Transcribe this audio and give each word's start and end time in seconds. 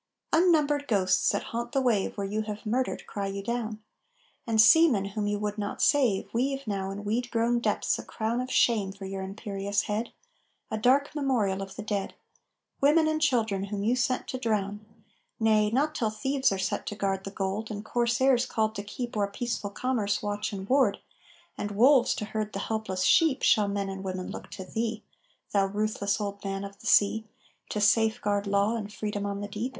Unnumbered 0.33 0.87
ghosts 0.87 1.29
that 1.29 1.43
haunt 1.53 1.73
the 1.73 1.79
wave 1.79 2.17
Where 2.17 2.25
you 2.25 2.41
have 2.41 2.65
murdered, 2.65 3.05
cry 3.05 3.27
you 3.27 3.43
down; 3.43 3.83
And 4.47 4.59
seamen 4.59 5.05
whom 5.13 5.27
you 5.27 5.37
would 5.37 5.59
not 5.59 5.79
save 5.79 6.33
Weave 6.33 6.65
now 6.65 6.89
in 6.89 7.03
weed 7.03 7.29
grown 7.29 7.59
depths 7.59 7.99
a 7.99 8.03
crown 8.03 8.41
Of 8.41 8.49
shame 8.49 8.91
for 8.93 9.05
your 9.05 9.21
imperious 9.21 9.83
head, 9.83 10.11
A 10.71 10.77
dark 10.79 11.13
memorial 11.13 11.61
of 11.61 11.75
the 11.75 11.83
dead, 11.83 12.15
Women 12.81 13.07
and 13.07 13.21
children 13.21 13.65
whom 13.65 13.83
you 13.83 13.95
sent 13.95 14.27
to 14.29 14.39
drown. 14.39 14.83
Nay, 15.39 15.69
not 15.69 15.93
till 15.93 16.09
thieves 16.09 16.51
are 16.51 16.57
set 16.57 16.87
to 16.87 16.95
guard 16.95 17.23
The 17.23 17.29
gold, 17.29 17.69
and 17.69 17.85
corsairs 17.85 18.47
called 18.47 18.73
to 18.77 18.83
keep 18.83 19.15
O'er 19.15 19.27
peaceful 19.27 19.69
commerce 19.69 20.23
watch 20.23 20.51
and 20.51 20.67
ward, 20.67 20.97
And 21.59 21.69
wolves 21.69 22.15
to 22.15 22.25
herd 22.25 22.53
the 22.53 22.57
helpless 22.57 23.03
sheep, 23.03 23.43
Shall 23.43 23.67
men 23.67 23.87
and 23.87 24.03
women 24.03 24.31
look 24.31 24.49
to 24.49 24.63
thee, 24.65 25.03
Thou 25.51 25.67
ruthless 25.67 26.19
Old 26.19 26.43
Man 26.43 26.63
of 26.63 26.79
the 26.79 26.87
Sea, 26.87 27.25
To 27.69 27.79
safeguard 27.79 28.47
law 28.47 28.75
and 28.75 28.91
freedom 28.91 29.27
on 29.27 29.41
the 29.41 29.47
deep! 29.47 29.69